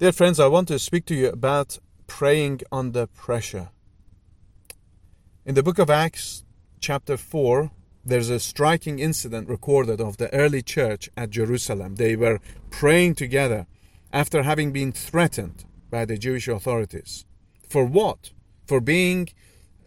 Dear 0.00 0.10
friends, 0.10 0.40
I 0.40 0.48
want 0.48 0.66
to 0.68 0.80
speak 0.80 1.06
to 1.06 1.14
you 1.14 1.28
about 1.28 1.78
praying 2.08 2.62
under 2.72 3.06
pressure. 3.06 3.68
In 5.46 5.54
the 5.54 5.62
book 5.62 5.78
of 5.78 5.88
Acts, 5.88 6.44
chapter 6.80 7.16
4, 7.16 7.70
there's 8.04 8.28
a 8.28 8.40
striking 8.40 8.98
incident 8.98 9.48
recorded 9.48 10.00
of 10.00 10.16
the 10.16 10.34
early 10.34 10.62
church 10.62 11.08
at 11.16 11.30
Jerusalem. 11.30 11.94
They 11.94 12.16
were 12.16 12.40
praying 12.70 13.14
together 13.14 13.68
after 14.12 14.42
having 14.42 14.72
been 14.72 14.90
threatened 14.90 15.64
by 15.90 16.04
the 16.06 16.18
Jewish 16.18 16.48
authorities. 16.48 17.24
For 17.68 17.84
what? 17.84 18.32
For 18.66 18.80
being 18.80 19.28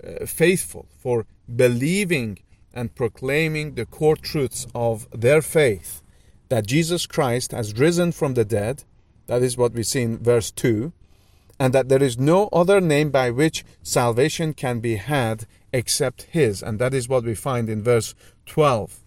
uh, 0.02 0.26
faithful, 0.26 0.88
for 0.98 1.26
believing 1.54 2.40
and 2.74 2.96
proclaiming 2.96 3.76
the 3.76 3.86
core 3.86 4.16
truths 4.16 4.68
of 4.74 5.06
their 5.12 5.42
faith 5.42 6.02
that 6.48 6.66
Jesus 6.66 7.06
Christ 7.06 7.52
has 7.52 7.78
risen 7.78 8.14
from 8.14 8.36
the 8.36 8.46
dead. 8.46 8.86
That 9.28 9.44
is 9.44 9.58
what 9.58 9.74
we 9.74 9.84
see 9.84 10.02
in 10.02 10.18
verse 10.18 10.52
2. 10.52 10.92
And 11.60 11.74
that 11.74 11.90
there 11.90 12.04
is 12.04 12.18
no 12.18 12.50
other 12.54 12.82
name 12.82 13.12
by 13.12 13.32
which 13.32 13.66
salvation 13.84 14.54
can 14.54 14.80
be 14.80 14.96
had 14.96 15.46
except 15.72 16.24
His. 16.24 16.62
And 16.62 16.80
that 16.80 16.94
is 16.94 17.08
what 17.10 17.24
we 17.24 17.36
find 17.36 17.70
in 17.70 17.84
verse 17.84 18.16
12. 18.46 19.00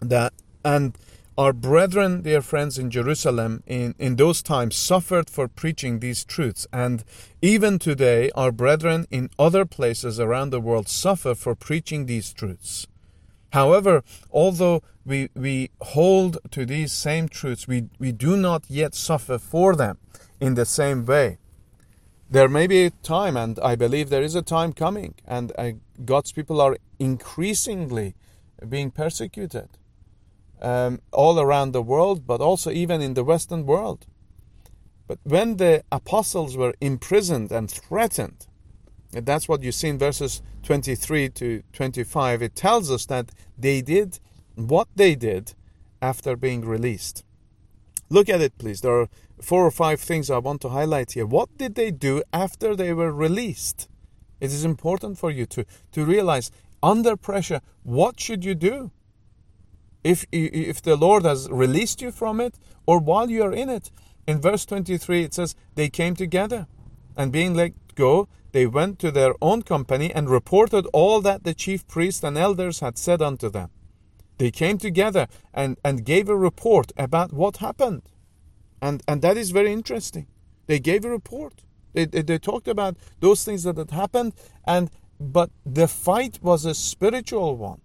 That, 0.00 0.32
and 0.64 0.96
our 1.36 1.52
brethren, 1.52 2.22
dear 2.22 2.42
friends, 2.42 2.78
in 2.78 2.90
Jerusalem 2.90 3.64
in, 3.66 3.96
in 3.98 4.14
those 4.14 4.40
times 4.40 4.76
suffered 4.76 5.28
for 5.28 5.48
preaching 5.48 5.98
these 5.98 6.24
truths. 6.24 6.66
And 6.72 7.02
even 7.42 7.80
today, 7.80 8.30
our 8.36 8.52
brethren 8.52 9.06
in 9.10 9.30
other 9.36 9.64
places 9.64 10.20
around 10.20 10.50
the 10.50 10.60
world 10.60 10.88
suffer 10.88 11.34
for 11.34 11.56
preaching 11.56 12.06
these 12.06 12.32
truths. 12.32 12.86
However, 13.52 14.04
although 14.30 14.82
we, 15.04 15.30
we 15.34 15.70
hold 15.80 16.38
to 16.50 16.64
these 16.64 16.92
same 16.92 17.28
truths, 17.28 17.68
we, 17.68 17.88
we 17.98 18.12
do 18.12 18.36
not 18.36 18.64
yet 18.68 18.94
suffer 18.94 19.38
for 19.38 19.76
them 19.76 19.98
in 20.40 20.54
the 20.54 20.64
same 20.64 21.04
way. 21.04 21.38
There 22.30 22.48
may 22.48 22.66
be 22.66 22.84
a 22.84 22.90
time, 22.90 23.36
and 23.36 23.58
I 23.60 23.76
believe 23.76 24.08
there 24.08 24.22
is 24.22 24.34
a 24.34 24.42
time 24.42 24.72
coming, 24.72 25.14
and 25.26 25.52
uh, 25.56 25.72
God's 26.04 26.32
people 26.32 26.60
are 26.60 26.76
increasingly 26.98 28.14
being 28.68 28.90
persecuted 28.90 29.68
um, 30.62 31.00
all 31.12 31.38
around 31.38 31.72
the 31.72 31.82
world, 31.82 32.26
but 32.26 32.40
also 32.40 32.70
even 32.70 33.02
in 33.02 33.14
the 33.14 33.24
Western 33.24 33.66
world. 33.66 34.06
But 35.06 35.18
when 35.22 35.58
the 35.58 35.84
apostles 35.92 36.56
were 36.56 36.74
imprisoned 36.80 37.52
and 37.52 37.70
threatened, 37.70 38.46
and 39.14 39.26
that's 39.26 39.48
what 39.48 39.62
you 39.62 39.70
see 39.70 39.88
in 39.88 39.98
verses 39.98 40.42
23 40.64 41.28
to 41.30 41.62
25. 41.72 42.42
It 42.42 42.56
tells 42.56 42.90
us 42.90 43.06
that 43.06 43.30
they 43.56 43.80
did 43.80 44.18
what 44.54 44.88
they 44.94 45.14
did 45.14 45.54
after 46.00 46.36
being 46.36 46.64
released. 46.64 47.24
Look 48.10 48.28
at 48.28 48.40
it, 48.40 48.58
please. 48.58 48.80
There 48.80 49.00
are 49.00 49.08
four 49.40 49.66
or 49.66 49.70
five 49.70 50.00
things 50.00 50.30
I 50.30 50.38
want 50.38 50.60
to 50.62 50.68
highlight 50.68 51.12
here. 51.12 51.26
What 51.26 51.56
did 51.56 51.74
they 51.74 51.90
do 51.90 52.22
after 52.32 52.76
they 52.76 52.92
were 52.92 53.12
released? 53.12 53.88
It 54.40 54.52
is 54.52 54.64
important 54.64 55.18
for 55.18 55.30
you 55.30 55.46
to, 55.46 55.64
to 55.92 56.04
realize 56.04 56.50
under 56.82 57.16
pressure, 57.16 57.60
what 57.82 58.20
should 58.20 58.44
you 58.44 58.54
do? 58.54 58.90
If, 60.02 60.26
if 60.30 60.82
the 60.82 60.96
Lord 60.96 61.24
has 61.24 61.48
released 61.50 62.02
you 62.02 62.10
from 62.10 62.40
it, 62.40 62.58
or 62.86 62.98
while 62.98 63.30
you 63.30 63.42
are 63.42 63.52
in 63.52 63.70
it. 63.70 63.90
In 64.26 64.40
verse 64.40 64.66
23, 64.66 65.24
it 65.24 65.34
says, 65.34 65.54
They 65.74 65.88
came 65.88 66.14
together, 66.14 66.66
and 67.16 67.32
being 67.32 67.54
let 67.54 67.72
go, 67.94 68.28
they 68.52 68.66
went 68.66 68.98
to 69.00 69.10
their 69.10 69.34
own 69.40 69.62
company 69.62 70.12
and 70.12 70.28
reported 70.28 70.86
all 70.92 71.20
that 71.22 71.44
the 71.44 71.54
chief 71.54 71.86
priests 71.86 72.22
and 72.22 72.36
elders 72.36 72.80
had 72.80 72.98
said 72.98 73.22
unto 73.22 73.48
them. 73.48 73.70
They 74.38 74.50
came 74.50 74.78
together 74.78 75.28
and, 75.52 75.78
and 75.84 76.04
gave 76.04 76.28
a 76.28 76.36
report 76.36 76.92
about 76.96 77.32
what 77.32 77.58
happened. 77.58 78.02
And, 78.82 79.02
and 79.06 79.22
that 79.22 79.36
is 79.36 79.50
very 79.50 79.72
interesting. 79.72 80.26
They 80.66 80.78
gave 80.78 81.04
a 81.04 81.10
report. 81.10 81.62
They, 81.92 82.06
they, 82.06 82.22
they 82.22 82.38
talked 82.38 82.68
about 82.68 82.96
those 83.20 83.44
things 83.44 83.62
that 83.62 83.76
had 83.76 83.92
happened, 83.92 84.32
and 84.66 84.90
but 85.20 85.50
the 85.64 85.86
fight 85.86 86.40
was 86.42 86.64
a 86.64 86.74
spiritual 86.74 87.56
one. 87.56 87.80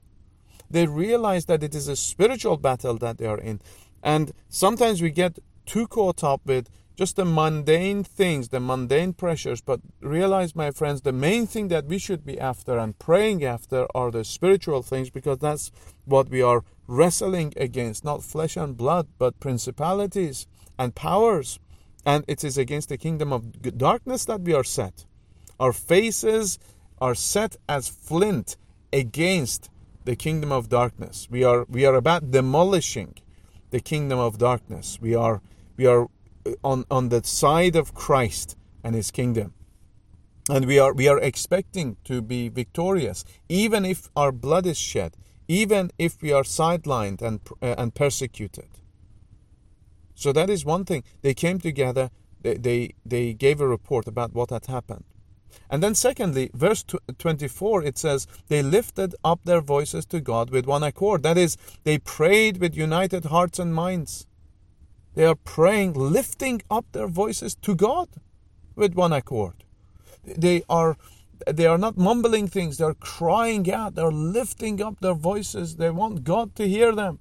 They 0.69 0.87
realized 0.87 1.47
that 1.47 1.63
it 1.63 1.75
is 1.75 1.87
a 1.87 1.95
spiritual 1.95 2.57
battle 2.57 2.97
that 2.97 3.17
they 3.17 3.25
are 3.25 3.37
in. 3.37 3.61
And 4.03 4.31
sometimes 4.49 5.01
we 5.01 5.11
get 5.11 5.39
too 5.65 5.87
caught 5.87 6.23
up 6.23 6.41
with 6.45 6.69
just 6.99 7.15
the 7.15 7.23
mundane 7.23 8.03
things, 8.03 8.49
the 8.49 8.59
mundane 8.59 9.13
pressures. 9.13 9.61
But 9.61 9.79
realize, 10.01 10.53
my 10.53 10.69
friends, 10.69 10.99
the 10.99 11.13
main 11.13 11.47
thing 11.47 11.69
that 11.69 11.85
we 11.85 11.97
should 11.97 12.25
be 12.25 12.37
after 12.37 12.77
and 12.77 12.99
praying 12.99 13.41
after 13.41 13.87
are 13.95 14.11
the 14.11 14.25
spiritual 14.25 14.81
things 14.81 15.09
because 15.09 15.37
that's 15.37 15.71
what 16.03 16.27
we 16.27 16.41
are 16.41 16.65
wrestling 16.87 17.53
against, 17.55 18.03
not 18.03 18.21
flesh 18.21 18.57
and 18.57 18.75
blood, 18.75 19.07
but 19.17 19.39
principalities 19.39 20.45
and 20.77 20.93
powers. 20.93 21.57
And 22.05 22.25
it 22.27 22.43
is 22.43 22.57
against 22.57 22.89
the 22.89 22.97
kingdom 22.97 23.31
of 23.31 23.77
darkness 23.77 24.25
that 24.25 24.41
we 24.41 24.53
are 24.53 24.65
set. 24.65 25.05
Our 25.57 25.71
faces 25.71 26.59
are 26.99 27.15
set 27.15 27.55
as 27.69 27.87
flint 27.87 28.57
against 28.91 29.69
the 30.03 30.17
kingdom 30.17 30.51
of 30.51 30.67
darkness. 30.67 31.29
We 31.31 31.45
are 31.45 31.65
we 31.69 31.85
are 31.85 31.95
about 31.95 32.31
demolishing 32.31 33.15
the 33.69 33.79
kingdom 33.79 34.19
of 34.19 34.37
darkness. 34.37 34.99
We 34.99 35.15
are 35.15 35.41
we 35.77 35.85
are 35.85 36.09
on, 36.63 36.85
on 36.89 37.09
the 37.09 37.23
side 37.23 37.75
of 37.75 37.93
Christ 37.93 38.55
and 38.83 38.95
his 38.95 39.11
kingdom. 39.11 39.53
And 40.49 40.65
we 40.65 40.79
are 40.79 40.93
we 40.93 41.07
are 41.07 41.19
expecting 41.19 41.97
to 42.05 42.21
be 42.21 42.49
victorious, 42.49 43.23
even 43.49 43.85
if 43.85 44.09
our 44.15 44.31
blood 44.31 44.65
is 44.65 44.77
shed, 44.77 45.15
even 45.47 45.91
if 45.99 46.21
we 46.23 46.31
are 46.31 46.41
sidelined 46.43 47.21
and 47.21 47.39
uh, 47.61 47.75
and 47.77 47.93
persecuted. 47.93 48.67
So 50.15 50.33
that 50.33 50.49
is 50.49 50.65
one 50.65 50.85
thing. 50.85 51.03
They 51.21 51.35
came 51.35 51.59
together. 51.59 52.09
They, 52.41 52.55
they 52.55 52.93
they 53.05 53.33
gave 53.33 53.61
a 53.61 53.67
report 53.67 54.07
about 54.07 54.33
what 54.33 54.49
had 54.49 54.65
happened. 54.65 55.03
And 55.69 55.83
then, 55.83 55.95
secondly, 55.95 56.49
verse 56.53 56.83
24, 57.17 57.83
it 57.83 57.97
says, 57.97 58.27
They 58.47 58.61
lifted 58.61 59.15
up 59.23 59.41
their 59.43 59.61
voices 59.61 60.05
to 60.07 60.19
God 60.19 60.49
with 60.49 60.65
one 60.65 60.83
accord. 60.83 61.23
That 61.23 61.37
is, 61.37 61.57
they 61.83 61.99
prayed 61.99 62.57
with 62.57 62.75
united 62.75 63.25
hearts 63.25 63.59
and 63.59 63.73
minds. 63.73 64.25
They 65.15 65.25
are 65.25 65.35
praying, 65.35 65.93
lifting 65.93 66.61
up 66.69 66.85
their 66.91 67.07
voices 67.07 67.55
to 67.55 67.75
God 67.75 68.09
with 68.75 68.93
one 68.93 69.13
accord. 69.13 69.63
They 70.23 70.63
are 70.69 70.97
they 71.47 71.65
are 71.65 71.77
not 71.77 71.97
mumbling 71.97 72.47
things, 72.47 72.77
they're 72.77 72.93
crying 72.93 73.71
out, 73.71 73.95
they're 73.95 74.11
lifting 74.11 74.81
up 74.81 74.99
their 74.99 75.13
voices. 75.13 75.77
They 75.77 75.89
want 75.89 76.23
God 76.23 76.53
to 76.55 76.67
hear 76.67 76.93
them. 76.93 77.19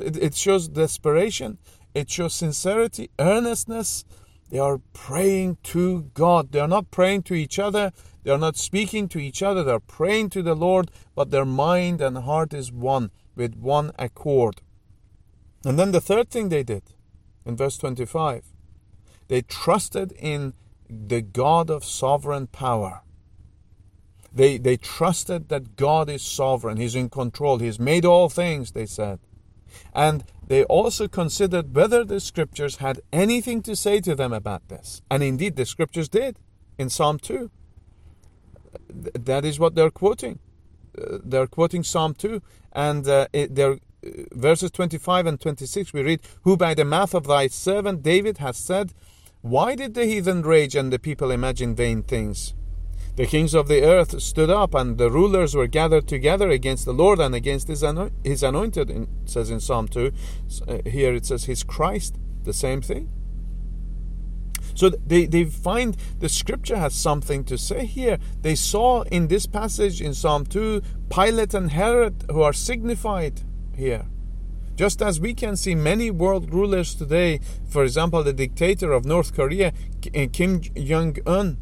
It, 0.00 0.16
it 0.16 0.34
shows 0.36 0.68
desperation, 0.68 1.58
it 1.94 2.08
shows 2.10 2.34
sincerity, 2.34 3.10
earnestness. 3.18 4.04
They 4.50 4.58
are 4.58 4.80
praying 4.94 5.58
to 5.64 6.10
God. 6.14 6.52
They 6.52 6.60
are 6.60 6.68
not 6.68 6.90
praying 6.90 7.24
to 7.24 7.34
each 7.34 7.58
other. 7.58 7.92
They 8.22 8.30
are 8.30 8.38
not 8.38 8.56
speaking 8.56 9.08
to 9.08 9.18
each 9.18 9.42
other. 9.42 9.62
They 9.62 9.72
are 9.72 9.80
praying 9.80 10.30
to 10.30 10.42
the 10.42 10.54
Lord, 10.54 10.90
but 11.14 11.30
their 11.30 11.44
mind 11.44 12.00
and 12.00 12.16
heart 12.18 12.54
is 12.54 12.72
one 12.72 13.10
with 13.36 13.56
one 13.56 13.92
accord. 13.98 14.62
And 15.64 15.78
then 15.78 15.92
the 15.92 16.00
third 16.00 16.30
thing 16.30 16.48
they 16.48 16.62
did 16.62 16.82
in 17.44 17.56
verse 17.56 17.76
25 17.78 18.44
they 19.28 19.42
trusted 19.42 20.12
in 20.12 20.54
the 20.88 21.20
God 21.20 21.68
of 21.68 21.84
sovereign 21.84 22.46
power. 22.46 23.02
They, 24.32 24.58
they 24.58 24.76
trusted 24.76 25.48
that 25.48 25.76
God 25.76 26.08
is 26.08 26.22
sovereign, 26.22 26.78
He's 26.78 26.94
in 26.94 27.10
control, 27.10 27.58
He's 27.58 27.78
made 27.78 28.04
all 28.04 28.28
things, 28.28 28.72
they 28.72 28.86
said. 28.86 29.20
And 29.94 30.24
they 30.46 30.64
also 30.64 31.08
considered 31.08 31.74
whether 31.74 32.04
the 32.04 32.20
scriptures 32.20 32.76
had 32.76 33.00
anything 33.12 33.62
to 33.62 33.76
say 33.76 34.00
to 34.00 34.14
them 34.14 34.32
about 34.32 34.68
this. 34.68 35.02
And 35.10 35.22
indeed, 35.22 35.56
the 35.56 35.66
scriptures 35.66 36.08
did 36.08 36.38
in 36.78 36.88
Psalm 36.88 37.18
2. 37.18 37.50
That 38.88 39.44
is 39.44 39.58
what 39.58 39.74
they're 39.74 39.90
quoting. 39.90 40.38
Uh, 40.96 41.18
they're 41.22 41.46
quoting 41.46 41.84
Psalm 41.84 42.14
2, 42.14 42.40
and 42.72 43.06
uh, 43.06 43.26
it, 43.32 43.54
they're 43.54 43.78
verses 44.32 44.70
25 44.70 45.26
and 45.26 45.40
26, 45.40 45.92
we 45.92 46.02
read, 46.02 46.20
Who 46.42 46.56
by 46.56 46.74
the 46.74 46.84
mouth 46.84 47.14
of 47.14 47.26
thy 47.26 47.48
servant 47.48 48.02
David 48.02 48.38
has 48.38 48.56
said, 48.56 48.92
Why 49.40 49.74
did 49.74 49.94
the 49.94 50.06
heathen 50.06 50.42
rage 50.42 50.74
and 50.74 50.92
the 50.92 50.98
people 50.98 51.30
imagine 51.30 51.74
vain 51.74 52.02
things? 52.02 52.54
The 53.16 53.26
kings 53.26 53.52
of 53.52 53.66
the 53.66 53.82
earth 53.82 54.22
stood 54.22 54.48
up, 54.48 54.74
and 54.74 54.96
the 54.96 55.10
rulers 55.10 55.52
were 55.56 55.66
gathered 55.66 56.06
together 56.06 56.50
against 56.50 56.84
the 56.84 56.92
Lord 56.92 57.18
and 57.18 57.34
against 57.34 57.66
his, 57.66 57.84
his 58.22 58.42
anointed. 58.44 59.08
Says 59.24 59.50
in 59.50 59.58
Psalm 59.58 59.88
2. 59.88 60.12
Uh, 60.68 60.78
here 60.86 61.12
it 61.14 61.26
says, 61.26 61.46
His 61.46 61.64
Christ, 61.64 62.14
the 62.44 62.52
same 62.52 62.80
thing. 62.80 63.10
So 64.74 64.90
they, 64.90 65.26
they 65.26 65.44
find 65.44 65.96
the 66.20 66.28
scripture 66.28 66.76
has 66.76 66.94
something 66.94 67.42
to 67.46 67.58
say 67.58 67.86
here. 67.86 68.18
They 68.42 68.54
saw 68.54 69.02
in 69.02 69.26
this 69.26 69.46
passage 69.46 70.00
in 70.00 70.14
Psalm 70.14 70.46
2 70.46 70.80
Pilate 71.10 71.54
and 71.54 71.72
Herod 71.72 72.24
who 72.30 72.42
are 72.42 72.52
signified 72.52 73.42
here. 73.78 74.04
Just 74.76 75.00
as 75.02 75.18
we 75.18 75.34
can 75.34 75.56
see 75.56 75.74
many 75.74 76.10
world 76.10 76.52
rulers 76.52 76.94
today, 76.94 77.40
for 77.68 77.82
example, 77.82 78.22
the 78.22 78.32
dictator 78.32 78.92
of 78.92 79.04
North 79.04 79.34
Korea, 79.34 79.72
eh, 80.14 80.26
Kim 80.26 80.60
Jong 80.60 81.16
un, 81.26 81.58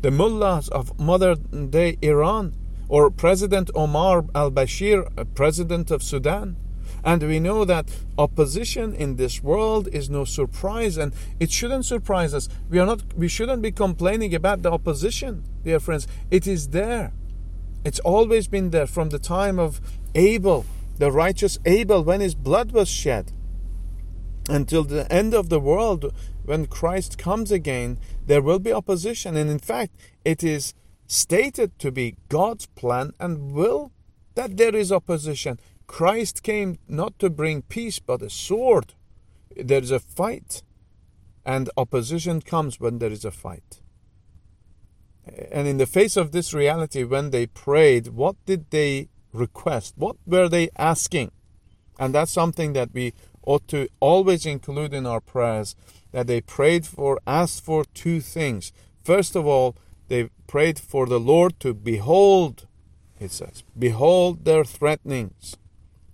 the 0.00 0.10
mullahs 0.10 0.68
of 0.68 0.98
modern 0.98 1.70
day 1.70 1.98
Iran, 2.02 2.54
or 2.88 3.10
President 3.10 3.70
Omar 3.74 4.24
al 4.34 4.50
Bashir, 4.50 5.06
president 5.34 5.90
of 5.90 6.02
Sudan, 6.02 6.56
And 7.04 7.22
we 7.22 7.38
know 7.38 7.64
that 7.64 7.90
opposition 8.16 8.94
in 8.94 9.16
this 9.16 9.42
world 9.42 9.88
is 9.92 10.10
no 10.10 10.24
surprise, 10.24 10.96
and 10.96 11.12
it 11.38 11.50
shouldn't 11.50 11.84
surprise 11.84 12.34
us. 12.34 12.48
We 12.68 12.78
are 12.78 12.86
not 12.86 13.14
we 13.16 13.28
shouldn't 13.28 13.62
be 13.62 13.72
complaining 13.72 14.34
about 14.34 14.62
the 14.62 14.72
opposition, 14.72 15.44
dear 15.64 15.80
friends. 15.80 16.08
It 16.30 16.46
is 16.46 16.68
there. 16.68 17.12
It's 17.84 18.00
always 18.00 18.48
been 18.48 18.70
there 18.70 18.86
from 18.86 19.10
the 19.10 19.18
time 19.18 19.58
of 19.58 19.80
Abel, 20.14 20.66
the 20.98 21.10
righteous 21.12 21.58
Abel, 21.64 22.04
when 22.04 22.20
his 22.20 22.34
blood 22.34 22.72
was 22.72 22.88
shed. 22.88 23.32
Until 24.48 24.84
the 24.84 25.10
end 25.12 25.34
of 25.34 25.48
the 25.48 25.60
world, 25.60 26.12
when 26.44 26.66
Christ 26.66 27.18
comes 27.18 27.50
again, 27.50 27.98
there 28.26 28.42
will 28.42 28.58
be 28.58 28.72
opposition. 28.72 29.36
And 29.36 29.50
in 29.50 29.58
fact, 29.58 29.92
it 30.24 30.42
is 30.42 30.74
stated 31.06 31.78
to 31.78 31.90
be 31.90 32.16
God's 32.28 32.66
plan 32.66 33.12
and 33.18 33.52
will 33.52 33.92
that 34.34 34.56
there 34.56 34.74
is 34.74 34.92
opposition. 34.92 35.58
Christ 35.86 36.42
came 36.42 36.78
not 36.86 37.18
to 37.18 37.30
bring 37.30 37.62
peace, 37.62 37.98
but 37.98 38.22
a 38.22 38.30
sword. 38.30 38.94
There 39.56 39.82
is 39.82 39.90
a 39.90 39.98
fight, 39.98 40.62
and 41.44 41.70
opposition 41.76 42.40
comes 42.40 42.78
when 42.78 42.98
there 42.98 43.10
is 43.10 43.24
a 43.24 43.30
fight. 43.30 43.80
And 45.50 45.66
in 45.66 45.78
the 45.78 45.86
face 45.86 46.16
of 46.16 46.32
this 46.32 46.54
reality, 46.54 47.04
when 47.04 47.30
they 47.30 47.46
prayed, 47.46 48.08
what 48.08 48.36
did 48.46 48.70
they 48.70 49.08
request? 49.32 49.94
What 49.96 50.16
were 50.26 50.48
they 50.48 50.70
asking? 50.76 51.32
And 51.98 52.14
that's 52.14 52.32
something 52.32 52.72
that 52.74 52.90
we 52.92 53.12
ought 53.42 53.66
to 53.68 53.88
always 54.00 54.46
include 54.46 54.94
in 54.94 55.06
our 55.06 55.20
prayers 55.20 55.74
that 56.12 56.26
they 56.26 56.40
prayed 56.40 56.86
for, 56.86 57.18
asked 57.26 57.64
for 57.64 57.84
two 57.84 58.20
things. 58.20 58.72
First 59.02 59.34
of 59.36 59.46
all, 59.46 59.76
they 60.08 60.30
prayed 60.46 60.78
for 60.78 61.06
the 61.06 61.20
Lord 61.20 61.58
to 61.60 61.74
behold, 61.74 62.66
it 63.18 63.30
says, 63.30 63.62
behold 63.78 64.44
their 64.44 64.64
threatenings. 64.64 65.56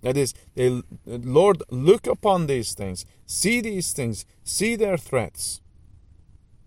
That 0.01 0.17
is, 0.17 0.33
they, 0.55 0.81
Lord, 1.05 1.63
look 1.69 2.05
upon 2.07 2.47
these 2.47 2.73
things, 2.73 3.05
see 3.25 3.61
these 3.61 3.91
things, 3.91 4.25
see 4.43 4.75
their 4.75 4.97
threats. 4.97 5.61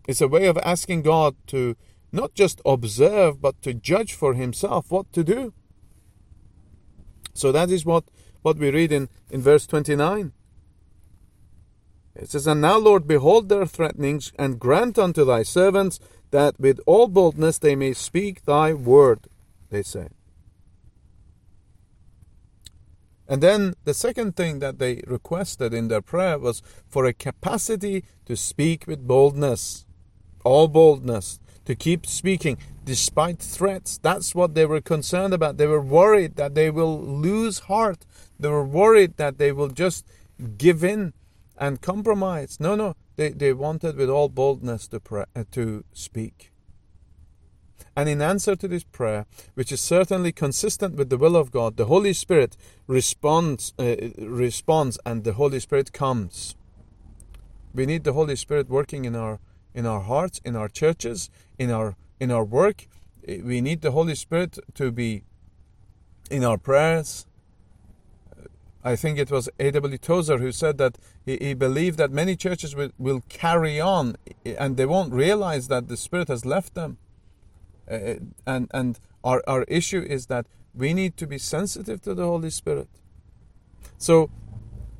It's 0.08 0.20
a 0.20 0.28
way 0.28 0.46
of 0.46 0.58
asking 0.58 1.02
God 1.02 1.36
to 1.48 1.76
not 2.10 2.34
just 2.34 2.60
observe, 2.64 3.40
but 3.40 3.60
to 3.62 3.74
judge 3.74 4.14
for 4.14 4.34
himself 4.34 4.90
what 4.90 5.12
to 5.12 5.22
do. 5.22 5.52
So 7.38 7.52
that 7.52 7.70
is 7.70 7.84
what, 7.84 8.04
what 8.42 8.58
we 8.58 8.70
read 8.70 8.92
in, 8.92 9.08
in 9.30 9.40
verse 9.40 9.66
29. 9.66 10.32
It 12.14 12.30
says, 12.30 12.46
And 12.46 12.60
now, 12.60 12.78
Lord, 12.78 13.06
behold 13.06 13.48
their 13.48 13.66
threatenings, 13.66 14.32
and 14.38 14.58
grant 14.58 14.98
unto 14.98 15.24
thy 15.24 15.44
servants 15.44 16.00
that 16.30 16.58
with 16.58 16.80
all 16.84 17.08
boldness 17.08 17.58
they 17.58 17.76
may 17.76 17.92
speak 17.92 18.44
thy 18.44 18.72
word, 18.74 19.28
they 19.70 19.82
say. 19.82 20.08
And 23.28 23.42
then 23.42 23.74
the 23.84 23.94
second 23.94 24.36
thing 24.36 24.58
that 24.60 24.78
they 24.78 25.02
requested 25.06 25.74
in 25.74 25.88
their 25.88 26.00
prayer 26.00 26.38
was 26.38 26.62
for 26.88 27.04
a 27.04 27.12
capacity 27.12 28.04
to 28.24 28.36
speak 28.36 28.86
with 28.86 29.06
boldness, 29.06 29.86
all 30.44 30.66
boldness, 30.66 31.38
to 31.66 31.74
keep 31.74 32.06
speaking 32.06 32.56
despite 32.88 33.38
threats. 33.38 33.98
That's 33.98 34.34
what 34.34 34.54
they 34.54 34.64
were 34.64 34.80
concerned 34.80 35.34
about. 35.34 35.58
They 35.58 35.66
were 35.66 35.82
worried 36.00 36.36
that 36.36 36.54
they 36.54 36.70
will 36.70 36.98
lose 36.98 37.58
heart. 37.72 38.06
They 38.40 38.48
were 38.48 38.64
worried 38.64 39.18
that 39.18 39.36
they 39.36 39.52
will 39.52 39.68
just 39.68 40.06
give 40.56 40.82
in 40.82 41.12
and 41.58 41.82
compromise. 41.82 42.58
No, 42.58 42.74
no, 42.74 42.94
they, 43.16 43.28
they 43.28 43.52
wanted 43.52 43.96
with 43.96 44.08
all 44.08 44.30
boldness 44.30 44.88
to, 44.88 45.00
pray, 45.00 45.26
uh, 45.36 45.44
to 45.50 45.84
speak. 45.92 46.50
And 47.94 48.08
in 48.08 48.22
answer 48.22 48.56
to 48.56 48.66
this 48.66 48.84
prayer, 48.84 49.26
which 49.52 49.70
is 49.70 49.82
certainly 49.82 50.32
consistent 50.32 50.94
with 50.94 51.10
the 51.10 51.18
will 51.18 51.36
of 51.36 51.50
God, 51.50 51.76
the 51.76 51.86
Holy 51.86 52.14
Spirit 52.14 52.56
responds, 52.86 53.74
uh, 53.78 53.96
responds 54.16 54.98
and 55.04 55.24
the 55.24 55.34
Holy 55.34 55.60
Spirit 55.60 55.92
comes. 55.92 56.56
We 57.74 57.84
need 57.84 58.04
the 58.04 58.14
Holy 58.14 58.36
Spirit 58.36 58.70
working 58.70 59.04
in 59.04 59.14
our 59.14 59.40
in 59.74 59.84
our 59.84 60.00
hearts, 60.00 60.40
in 60.44 60.56
our 60.56 60.68
churches, 60.68 61.30
in 61.58 61.70
our 61.70 61.94
in 62.20 62.30
our 62.30 62.44
work. 62.44 62.86
Eh, 63.26 63.40
we 63.42 63.60
need 63.60 63.80
the 63.82 63.92
Holy 63.92 64.14
Spirit 64.14 64.58
to 64.74 64.90
be 64.90 65.22
in 66.30 66.44
our 66.44 66.58
prayers. 66.58 67.26
I 68.84 68.96
think 68.96 69.18
it 69.18 69.30
was 69.30 69.48
A.W. 69.58 69.98
Tozer 69.98 70.38
who 70.38 70.52
said 70.52 70.78
that 70.78 70.98
he, 71.26 71.36
he 71.40 71.54
believed 71.54 71.98
that 71.98 72.10
many 72.10 72.36
churches 72.36 72.74
will, 72.74 72.90
will 72.98 73.22
carry 73.28 73.80
on 73.80 74.16
eh, 74.46 74.54
and 74.58 74.76
they 74.76 74.86
won't 74.86 75.12
realize 75.12 75.68
that 75.68 75.88
the 75.88 75.96
Spirit 75.96 76.28
has 76.28 76.44
left 76.44 76.74
them. 76.74 76.98
Uh, 77.90 78.14
and 78.46 78.68
and 78.72 78.98
our, 79.24 79.42
our 79.46 79.62
issue 79.64 80.00
is 80.00 80.26
that 80.26 80.46
we 80.74 80.92
need 80.94 81.16
to 81.16 81.26
be 81.26 81.38
sensitive 81.38 82.00
to 82.02 82.14
the 82.14 82.24
Holy 82.24 82.50
Spirit. 82.50 82.88
So 83.96 84.30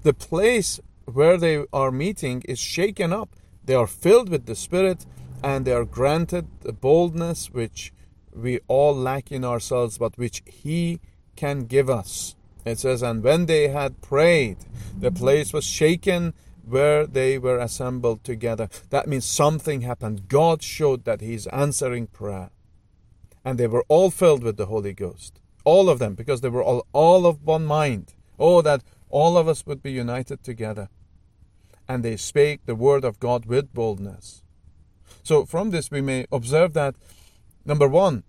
the 0.03 0.15
place 0.15 0.81
where 1.05 1.37
they 1.37 1.65
are 1.73 1.91
meeting 1.91 2.43
is 2.47 2.59
shaken 2.59 3.13
up 3.13 3.31
they 3.69 3.75
are 3.75 3.87
filled 3.87 4.31
with 4.31 4.47
the 4.47 4.55
Spirit 4.55 5.05
and 5.43 5.65
they 5.65 5.73
are 5.73 5.85
granted 5.85 6.47
the 6.61 6.73
boldness 6.73 7.51
which 7.51 7.93
we 8.35 8.61
all 8.69 8.95
lack 8.95 9.33
in 9.33 9.45
ourselves, 9.45 9.99
but 9.99 10.19
which 10.19 10.43
He 10.47 11.01
can 11.37 11.65
give 11.65 11.89
us. 11.89 12.37
It 12.65 12.79
says, 12.79 13.03
And 13.03 13.23
when 13.23 13.47
they 13.47 13.69
had 13.69 14.01
prayed, 14.01 14.59
the 14.99 15.11
place 15.11 15.53
was 15.53 15.65
shaken 15.65 16.35
where 16.65 17.07
they 17.07 17.39
were 17.39 17.59
assembled 17.59 18.25
together. 18.25 18.69
That 18.91 19.09
means 19.09 19.25
something 19.25 19.81
happened. 19.81 20.29
God 20.29 20.63
showed 20.63 21.05
that 21.05 21.21
He's 21.21 21.47
answering 21.49 22.09
prayer. 22.09 22.51
And 23.45 23.59
they 23.59 23.67
were 23.67 23.85
all 23.89 24.11
filled 24.11 24.43
with 24.43 24.57
the 24.57 24.67
Holy 24.67 24.93
Ghost. 24.93 25.41
All 25.65 25.89
of 25.89 25.99
them, 25.99 26.15
because 26.15 26.41
they 26.41 26.49
were 26.49 26.63
all, 26.63 26.87
all 26.93 27.27
of 27.27 27.45
one 27.45 27.65
mind. 27.65 28.15
Oh, 28.39 28.61
that 28.63 28.83
all 29.09 29.37
of 29.39 29.49
us 29.49 29.65
would 29.67 29.83
be 29.83 29.93
united 29.93 30.43
together 30.43 30.89
and 31.89 32.05
they 32.05 32.17
spake 32.17 32.67
the 32.67 32.75
word 32.75 33.03
of 33.03 33.19
God 33.19 33.47
with 33.47 33.73
boldness. 33.73 34.43
So, 35.23 35.45
from 35.45 35.71
this, 35.71 35.91
we 35.91 36.01
may 36.01 36.27
observe 36.33 36.73
that 36.75 36.95
number 37.65 37.89
one, 37.89 38.25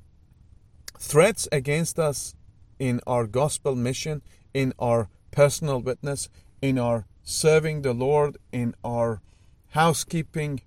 threats 0.98 1.48
against 1.52 2.00
us 2.00 2.36
in 2.78 3.02
our 3.08 3.26
gospel 3.26 3.76
mission, 3.76 4.22
in 4.54 4.74
our 4.80 5.10
personal 5.32 5.82
witness, 5.82 6.30
in 6.62 6.78
our 6.78 7.06
serving 7.24 7.84
the 7.84 7.94
Lord, 7.94 8.38
in 8.52 8.76
our 8.84 9.22
housekeeping, 9.70 10.62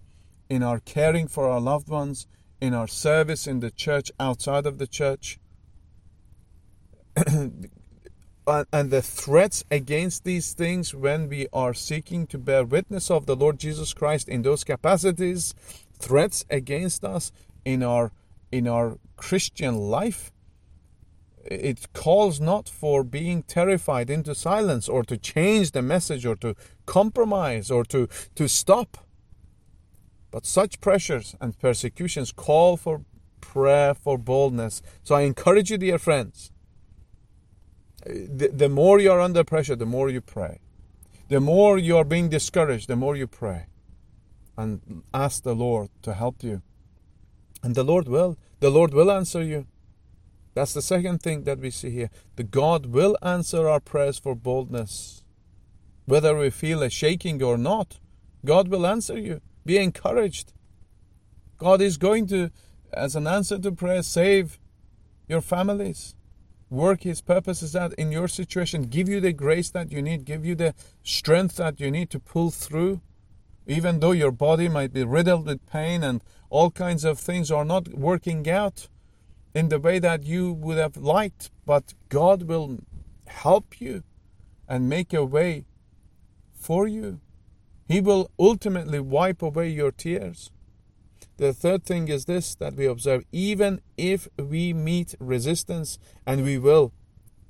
in 0.48 0.62
our 0.62 0.80
caring 0.80 1.28
for 1.28 1.48
our 1.48 1.60
loved 1.60 1.88
ones, 1.88 2.26
in 2.60 2.74
our 2.74 2.86
service 2.86 3.46
in 3.46 3.60
the 3.60 3.70
church, 3.70 4.12
outside 4.20 4.66
of 4.66 4.78
the 4.78 4.86
church. 4.86 5.38
and 8.46 8.90
the 8.90 9.02
threats 9.02 9.64
against 9.70 10.24
these 10.24 10.52
things 10.52 10.94
when 10.94 11.28
we 11.28 11.46
are 11.52 11.74
seeking 11.74 12.26
to 12.26 12.38
bear 12.38 12.64
witness 12.64 13.10
of 13.10 13.26
the 13.26 13.36
Lord 13.36 13.58
Jesus 13.58 13.92
Christ 13.92 14.28
in 14.28 14.42
those 14.42 14.64
capacities, 14.64 15.54
threats 16.02 16.44
against 16.50 17.04
us 17.04 17.32
in 17.64 17.82
our 17.82 18.12
in 18.50 18.68
our 18.68 18.98
Christian 19.16 19.76
life. 19.76 20.30
It 21.44 21.92
calls 21.92 22.40
not 22.40 22.68
for 22.68 23.02
being 23.02 23.42
terrified 23.42 24.10
into 24.10 24.34
silence 24.34 24.88
or 24.88 25.02
to 25.04 25.16
change 25.16 25.72
the 25.72 25.82
message 25.82 26.24
or 26.26 26.36
to 26.36 26.54
compromise 26.86 27.70
or 27.70 27.84
to, 27.86 28.08
to 28.36 28.48
stop. 28.48 28.98
But 30.30 30.46
such 30.46 30.80
pressures 30.80 31.34
and 31.40 31.58
persecutions 31.58 32.30
call 32.30 32.76
for 32.76 33.04
prayer 33.40 33.94
for 33.94 34.18
boldness. 34.18 34.82
So 35.02 35.14
I 35.14 35.22
encourage 35.22 35.70
you, 35.70 35.78
dear 35.78 35.98
friends, 35.98 36.52
the, 38.04 38.48
the 38.48 38.68
more 38.68 39.00
you 39.00 39.10
are 39.10 39.20
under 39.20 39.44
pressure, 39.44 39.76
the 39.76 39.86
more 39.86 40.10
you 40.10 40.20
pray. 40.20 40.60
The 41.28 41.40
more 41.40 41.78
you 41.78 41.96
are 41.96 42.04
being 42.04 42.28
discouraged, 42.28 42.88
the 42.88 42.96
more 42.96 43.16
you 43.16 43.26
pray. 43.26 43.66
And 44.56 45.02
ask 45.14 45.42
the 45.42 45.54
Lord 45.54 45.88
to 46.02 46.14
help 46.14 46.42
you. 46.42 46.62
And 47.62 47.74
the 47.74 47.84
Lord 47.84 48.08
will. 48.08 48.36
The 48.60 48.70
Lord 48.70 48.92
will 48.92 49.10
answer 49.10 49.42
you. 49.42 49.66
That's 50.54 50.74
the 50.74 50.82
second 50.82 51.22
thing 51.22 51.44
that 51.44 51.58
we 51.58 51.70
see 51.70 51.90
here. 51.90 52.10
The 52.36 52.42
God 52.42 52.86
will 52.86 53.16
answer 53.22 53.68
our 53.68 53.80
prayers 53.80 54.18
for 54.18 54.34
boldness. 54.34 55.22
Whether 56.04 56.36
we 56.36 56.50
feel 56.50 56.82
a 56.82 56.90
shaking 56.90 57.42
or 57.42 57.56
not, 57.56 57.98
God 58.44 58.68
will 58.68 58.86
answer 58.86 59.18
you. 59.18 59.40
Be 59.64 59.78
encouraged. 59.78 60.52
God 61.56 61.80
is 61.80 61.96
going 61.96 62.26
to, 62.26 62.50
as 62.92 63.16
an 63.16 63.26
answer 63.26 63.58
to 63.58 63.72
prayer, 63.72 64.02
save 64.02 64.58
your 65.28 65.40
families 65.40 66.14
work 66.72 67.02
His 67.02 67.20
purposes 67.20 67.76
out 67.76 67.92
in 67.94 68.10
your 68.10 68.26
situation, 68.26 68.84
give 68.84 69.08
you 69.08 69.20
the 69.20 69.32
grace 69.32 69.70
that 69.70 69.92
you 69.92 70.00
need, 70.00 70.24
give 70.24 70.44
you 70.44 70.54
the 70.54 70.74
strength 71.02 71.56
that 71.56 71.78
you 71.78 71.90
need 71.90 72.10
to 72.10 72.18
pull 72.18 72.50
through. 72.50 73.02
Even 73.66 74.00
though 74.00 74.12
your 74.12 74.32
body 74.32 74.68
might 74.68 74.92
be 74.92 75.04
riddled 75.04 75.46
with 75.46 75.66
pain 75.66 76.02
and 76.02 76.22
all 76.50 76.70
kinds 76.70 77.04
of 77.04 77.18
things 77.18 77.50
are 77.50 77.64
not 77.64 77.88
working 77.88 78.48
out 78.48 78.88
in 79.54 79.68
the 79.68 79.78
way 79.78 79.98
that 79.98 80.24
you 80.24 80.52
would 80.52 80.78
have 80.78 80.96
liked, 80.96 81.50
but 81.64 81.94
God 82.08 82.44
will 82.44 82.78
help 83.26 83.80
you 83.80 84.02
and 84.68 84.88
make 84.88 85.12
a 85.12 85.24
way 85.24 85.64
for 86.54 86.86
you. 86.86 87.20
He 87.86 88.00
will 88.00 88.30
ultimately 88.38 89.00
wipe 89.00 89.42
away 89.42 89.68
your 89.68 89.92
tears. 89.92 90.50
The 91.36 91.52
third 91.52 91.84
thing 91.84 92.08
is 92.08 92.24
this 92.26 92.54
that 92.56 92.74
we 92.74 92.86
observe 92.86 93.24
even 93.32 93.80
if 93.96 94.28
we 94.38 94.72
meet 94.72 95.14
resistance, 95.18 95.98
and 96.26 96.44
we 96.44 96.58
will, 96.58 96.92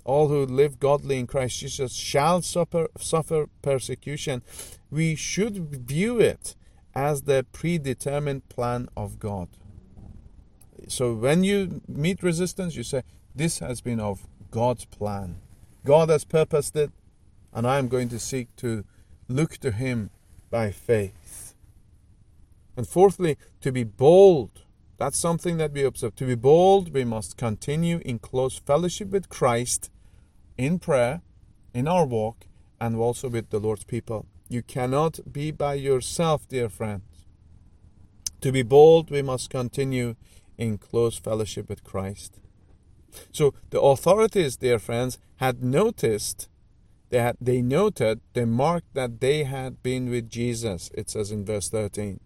all 0.04 0.28
who 0.28 0.44
live 0.44 0.80
godly 0.80 1.18
in 1.18 1.26
Christ 1.26 1.60
Jesus 1.60 1.92
shall 1.92 2.42
suffer, 2.42 2.88
suffer 2.98 3.46
persecution, 3.62 4.42
we 4.90 5.14
should 5.14 5.56
view 5.86 6.20
it 6.20 6.54
as 6.94 7.22
the 7.22 7.46
predetermined 7.52 8.48
plan 8.48 8.88
of 8.96 9.18
God. 9.18 9.48
So 10.88 11.14
when 11.14 11.44
you 11.44 11.80
meet 11.88 12.22
resistance, 12.22 12.76
you 12.76 12.82
say, 12.82 13.02
This 13.34 13.60
has 13.60 13.80
been 13.80 14.00
of 14.00 14.26
God's 14.50 14.84
plan. 14.84 15.40
God 15.84 16.10
has 16.10 16.24
purposed 16.24 16.76
it, 16.76 16.90
and 17.52 17.66
I 17.66 17.78
am 17.78 17.88
going 17.88 18.08
to 18.10 18.18
seek 18.18 18.54
to 18.56 18.84
look 19.28 19.58
to 19.58 19.72
Him 19.72 20.10
by 20.50 20.70
faith. 20.70 21.54
And 22.76 22.86
fourthly, 22.86 23.36
to 23.60 23.72
be 23.72 23.84
bold. 23.84 24.62
That's 25.02 25.18
something 25.18 25.56
that 25.56 25.72
we 25.72 25.82
observe. 25.82 26.14
To 26.14 26.26
be 26.26 26.36
bold, 26.36 26.94
we 26.94 27.02
must 27.04 27.36
continue 27.36 28.00
in 28.04 28.20
close 28.20 28.60
fellowship 28.60 29.08
with 29.08 29.28
Christ 29.28 29.90
in 30.56 30.78
prayer, 30.78 31.22
in 31.74 31.88
our 31.88 32.06
walk, 32.06 32.46
and 32.80 32.94
also 32.94 33.28
with 33.28 33.50
the 33.50 33.58
Lord's 33.58 33.82
people. 33.82 34.26
You 34.48 34.62
cannot 34.62 35.18
be 35.32 35.50
by 35.50 35.74
yourself, 35.74 36.46
dear 36.46 36.68
friends. 36.68 37.26
To 38.42 38.52
be 38.52 38.62
bold, 38.62 39.10
we 39.10 39.22
must 39.22 39.50
continue 39.50 40.14
in 40.56 40.78
close 40.78 41.18
fellowship 41.18 41.68
with 41.68 41.82
Christ. 41.82 42.38
So 43.32 43.54
the 43.70 43.80
authorities, 43.80 44.56
dear 44.56 44.78
friends, 44.78 45.18
had 45.38 45.64
noticed, 45.64 46.48
had, 47.10 47.36
they 47.40 47.60
noted, 47.60 48.20
they 48.34 48.44
marked 48.44 48.94
that 48.94 49.20
they 49.20 49.42
had 49.42 49.82
been 49.82 50.10
with 50.10 50.30
Jesus, 50.30 50.92
it 50.94 51.10
says 51.10 51.32
in 51.32 51.44
verse 51.44 51.68
13. 51.70 52.20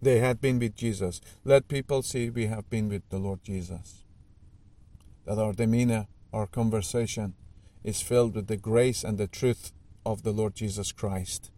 They 0.00 0.18
had 0.18 0.40
been 0.40 0.58
with 0.58 0.74
Jesus. 0.74 1.20
Let 1.44 1.68
people 1.68 2.02
see 2.02 2.30
we 2.30 2.46
have 2.46 2.68
been 2.68 2.88
with 2.88 3.08
the 3.08 3.18
Lord 3.18 3.42
Jesus. 3.42 4.04
That 5.24 5.38
our 5.38 5.52
demeanor, 5.52 6.06
our 6.32 6.46
conversation 6.46 7.34
is 7.82 8.02
filled 8.02 8.34
with 8.34 8.46
the 8.46 8.56
grace 8.56 9.04
and 9.04 9.18
the 9.18 9.26
truth 9.26 9.72
of 10.04 10.22
the 10.22 10.32
Lord 10.32 10.54
Jesus 10.54 10.92
Christ. 10.92 11.50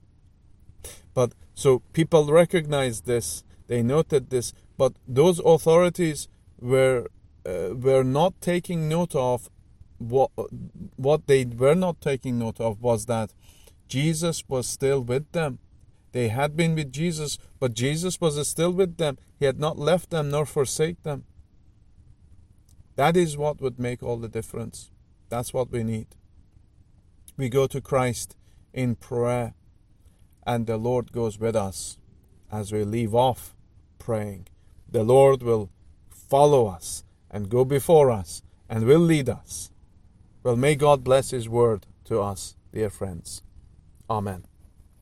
But 1.14 1.32
so 1.54 1.80
people 1.92 2.26
recognized 2.26 3.06
this, 3.06 3.42
they 3.66 3.82
noted 3.82 4.30
this, 4.30 4.52
but 4.76 4.92
those 5.06 5.40
authorities 5.40 6.28
were 6.60 7.06
uh, 7.44 7.74
were 7.74 8.04
not 8.04 8.40
taking 8.40 8.88
note 8.88 9.14
of 9.14 9.48
what 9.98 10.30
what 10.96 11.26
they 11.26 11.44
were 11.44 11.74
not 11.74 12.00
taking 12.00 12.38
note 12.38 12.60
of 12.60 12.80
was 12.80 13.06
that 13.06 13.32
Jesus 13.88 14.44
was 14.48 14.66
still 14.66 15.00
with 15.00 15.32
them. 15.32 15.58
They 16.12 16.28
had 16.28 16.56
been 16.56 16.74
with 16.74 16.92
Jesus, 16.92 17.38
but 17.60 17.74
Jesus 17.74 18.20
was 18.20 18.46
still 18.48 18.72
with 18.72 18.96
them. 18.96 19.18
He 19.38 19.44
had 19.44 19.60
not 19.60 19.78
left 19.78 20.10
them 20.10 20.30
nor 20.30 20.46
forsake 20.46 21.02
them. 21.02 21.24
That 22.96 23.16
is 23.16 23.36
what 23.36 23.60
would 23.60 23.78
make 23.78 24.02
all 24.02 24.16
the 24.16 24.28
difference. 24.28 24.90
That's 25.28 25.52
what 25.52 25.70
we 25.70 25.82
need. 25.84 26.08
We 27.36 27.48
go 27.48 27.66
to 27.66 27.80
Christ 27.80 28.34
in 28.72 28.96
prayer, 28.96 29.54
and 30.46 30.66
the 30.66 30.76
Lord 30.76 31.12
goes 31.12 31.38
with 31.38 31.54
us 31.54 31.98
as 32.50 32.72
we 32.72 32.84
leave 32.84 33.14
off 33.14 33.54
praying. 33.98 34.48
The 34.90 35.04
Lord 35.04 35.42
will 35.42 35.70
follow 36.10 36.66
us 36.66 37.04
and 37.30 37.48
go 37.48 37.64
before 37.64 38.10
us 38.10 38.42
and 38.68 38.84
will 38.84 39.00
lead 39.00 39.28
us. 39.28 39.70
Well, 40.42 40.56
may 40.56 40.74
God 40.74 41.04
bless 41.04 41.30
His 41.30 41.48
word 41.48 41.86
to 42.06 42.20
us, 42.20 42.56
dear 42.72 42.90
friends. 42.90 43.42
Amen. 44.08 44.44